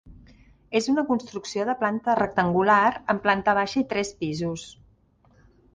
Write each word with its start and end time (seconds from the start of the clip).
És 0.79 0.87
una 0.93 1.03
construcció 1.09 1.67
de 1.69 1.75
planta 1.83 2.15
rectangular, 2.21 2.81
amb 3.15 3.25
planta 3.27 3.57
baixa 3.61 3.81
i 3.85 3.87
tres 3.95 4.13
pisos. 4.25 4.67